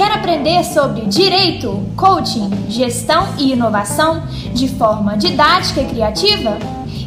aprender 0.00 0.64
sobre 0.64 1.02
direito, 1.06 1.86
coaching, 1.96 2.48
gestão 2.70 3.34
e 3.38 3.52
inovação 3.52 4.26
de 4.54 4.66
forma 4.66 5.18
didática 5.18 5.82
e 5.82 5.86
criativa? 5.86 6.56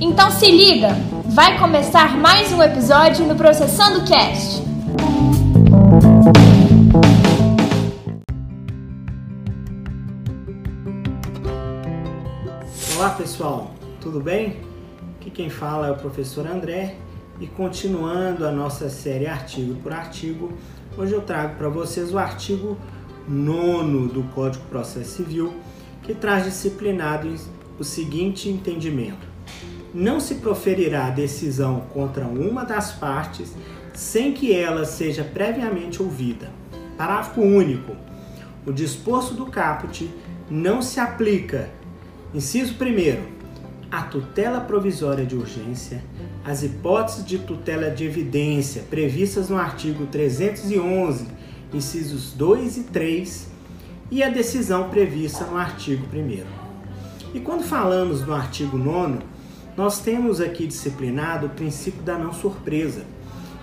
Então 0.00 0.30
se 0.30 0.50
liga, 0.50 0.88
vai 1.24 1.58
começar 1.58 2.14
mais 2.16 2.52
um 2.52 2.62
episódio 2.62 3.24
no 3.24 3.34
Processando 3.36 4.04
Cast. 4.04 4.62
Olá 12.96 13.10
pessoal, 13.10 13.70
tudo 14.00 14.20
bem? 14.20 14.58
Aqui 15.18 15.30
quem 15.30 15.48
fala 15.48 15.86
é 15.86 15.90
o 15.90 15.96
professor 15.96 16.46
André 16.46 16.96
e 17.40 17.46
continuando 17.46 18.46
a 18.46 18.52
nossa 18.52 18.90
série 18.90 19.26
artigo 19.26 19.74
por 19.76 19.92
artigo, 19.92 20.52
hoje 20.96 21.12
eu 21.12 21.22
trago 21.22 21.56
para 21.56 21.68
vocês 21.68 22.12
o 22.12 22.18
artigo 22.18 22.76
9 23.28 24.12
do 24.12 24.22
Código 24.34 24.64
de 24.64 24.70
Processo 24.70 25.16
Civil, 25.16 25.54
que 26.02 26.14
traz 26.14 26.44
disciplinado 26.44 27.32
o 27.78 27.84
seguinte 27.84 28.48
entendimento: 28.48 29.26
não 29.92 30.20
se 30.20 30.36
proferirá 30.36 31.10
decisão 31.10 31.80
contra 31.92 32.26
uma 32.26 32.64
das 32.64 32.92
partes 32.92 33.54
sem 33.92 34.32
que 34.32 34.52
ela 34.52 34.84
seja 34.84 35.24
previamente 35.24 36.02
ouvida. 36.02 36.50
Parágrafo 36.96 37.40
único. 37.40 37.96
O 38.66 38.72
disposto 38.72 39.34
do 39.34 39.46
caput 39.46 40.10
não 40.50 40.82
se 40.82 40.98
aplica. 40.98 41.70
Inciso 42.32 42.74
1 42.74 43.43
a 43.90 44.02
tutela 44.02 44.60
provisória 44.60 45.24
de 45.24 45.36
urgência, 45.36 46.02
as 46.44 46.62
hipóteses 46.62 47.24
de 47.24 47.38
tutela 47.38 47.90
de 47.90 48.04
evidência 48.04 48.82
previstas 48.90 49.48
no 49.48 49.56
artigo 49.56 50.06
311, 50.06 51.26
incisos 51.72 52.32
2 52.32 52.76
e 52.76 52.82
3, 52.84 53.48
e 54.10 54.22
a 54.22 54.28
decisão 54.28 54.90
prevista 54.90 55.44
no 55.44 55.56
artigo 55.56 56.06
1. 56.12 56.44
E 57.34 57.40
quando 57.40 57.64
falamos 57.64 58.24
no 58.24 58.32
artigo 58.32 58.76
9, 58.76 59.18
nós 59.76 60.00
temos 60.00 60.40
aqui 60.40 60.66
disciplinado 60.66 61.46
o 61.46 61.50
princípio 61.50 62.02
da 62.02 62.16
não 62.16 62.32
surpresa. 62.32 63.04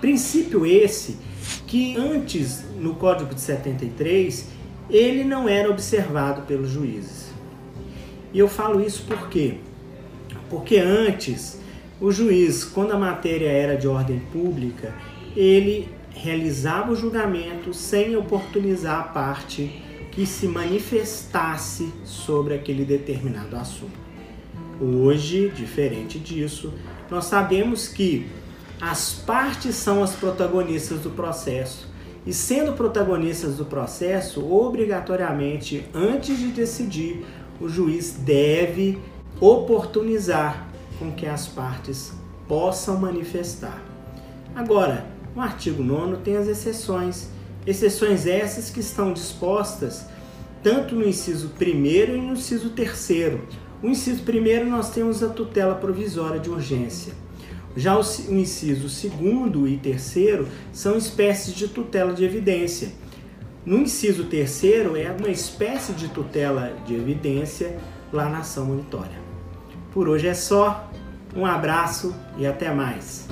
Princípio 0.00 0.64
esse 0.64 1.18
que 1.66 1.96
antes, 1.96 2.64
no 2.78 2.94
Código 2.94 3.34
de 3.34 3.40
73, 3.40 4.48
ele 4.88 5.24
não 5.24 5.48
era 5.48 5.68
observado 5.68 6.42
pelos 6.42 6.70
juízes. 6.70 7.26
E 8.32 8.38
eu 8.38 8.48
falo 8.48 8.80
isso 8.80 9.04
porque 9.06 9.58
porque 10.56 10.78
antes, 10.78 11.60
o 12.00 12.10
juiz, 12.10 12.64
quando 12.64 12.92
a 12.92 12.98
matéria 12.98 13.50
era 13.50 13.76
de 13.76 13.86
ordem 13.86 14.20
pública, 14.32 14.94
ele 15.36 15.86
realizava 16.08 16.92
o 16.92 16.96
julgamento 16.96 17.74
sem 17.74 18.16
oportunizar 18.16 19.00
a 19.00 19.02
parte 19.02 19.82
que 20.12 20.24
se 20.24 20.48
manifestasse 20.48 21.92
sobre 22.04 22.54
aquele 22.54 22.86
determinado 22.86 23.54
assunto. 23.54 23.98
Hoje, 24.80 25.52
diferente 25.54 26.18
disso, 26.18 26.72
nós 27.10 27.26
sabemos 27.26 27.86
que 27.86 28.26
as 28.80 29.12
partes 29.12 29.74
são 29.74 30.02
as 30.02 30.16
protagonistas 30.16 31.00
do 31.00 31.10
processo. 31.10 31.86
E 32.26 32.32
sendo 32.32 32.72
protagonistas 32.72 33.56
do 33.58 33.66
processo, 33.66 34.50
obrigatoriamente, 34.50 35.84
antes 35.94 36.38
de 36.38 36.46
decidir, 36.46 37.26
o 37.60 37.68
juiz 37.68 38.12
deve 38.12 38.98
oportunizar 39.40 40.66
com 40.98 41.12
que 41.12 41.26
as 41.26 41.46
partes 41.46 42.12
possam 42.48 42.98
manifestar. 42.98 43.82
Agora, 44.54 45.06
o 45.34 45.40
artigo 45.40 45.82
9 45.82 46.18
tem 46.18 46.36
as 46.36 46.48
exceções, 46.48 47.28
exceções 47.66 48.26
essas 48.26 48.70
que 48.70 48.80
estão 48.80 49.12
dispostas 49.12 50.06
tanto 50.62 50.94
no 50.94 51.06
inciso 51.06 51.52
1 51.60 51.64
e 51.64 52.06
no 52.16 52.32
inciso 52.32 52.70
3. 52.70 53.10
O 53.82 53.86
inciso 53.88 54.22
1 54.22 54.70
nós 54.70 54.90
temos 54.90 55.22
a 55.22 55.28
tutela 55.28 55.74
provisória 55.74 56.40
de 56.40 56.48
urgência. 56.48 57.12
Já 57.76 57.94
o 57.94 58.00
inciso 58.30 58.88
2 58.88 59.72
e 59.72 59.76
3 59.76 60.46
são 60.72 60.96
espécies 60.96 61.54
de 61.54 61.68
tutela 61.68 62.14
de 62.14 62.24
evidência. 62.24 62.90
No 63.66 63.78
inciso 63.78 64.24
3 64.24 64.64
é 64.64 65.14
uma 65.18 65.28
espécie 65.28 65.92
de 65.92 66.08
tutela 66.08 66.74
de 66.86 66.94
evidência 66.94 67.76
lá 68.10 68.28
na 68.30 68.38
ação 68.38 68.64
monitória. 68.64 69.25
Por 69.96 70.10
hoje 70.10 70.28
é 70.28 70.34
só. 70.34 70.90
Um 71.34 71.46
abraço 71.46 72.14
e 72.36 72.46
até 72.46 72.70
mais. 72.70 73.26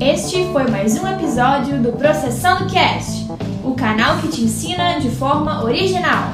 Este 0.00 0.50
foi 0.50 0.66
mais 0.68 0.96
um 0.96 1.06
episódio 1.06 1.78
do 1.82 1.92
Processando 1.92 2.72
Cast, 2.72 3.28
o 3.62 3.74
canal 3.74 4.16
que 4.16 4.28
te 4.28 4.44
ensina 4.44 4.98
de 4.98 5.10
forma 5.10 5.62
original. 5.62 6.32